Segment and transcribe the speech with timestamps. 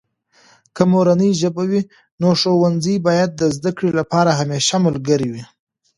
[0.75, 1.81] که مورنۍ ژبه وي،
[2.21, 5.43] نو ښوونځي باید د زده کړې لپاره همیشه ملګری وي.